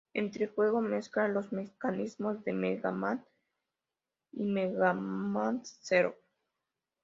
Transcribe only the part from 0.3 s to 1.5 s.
juego mezcla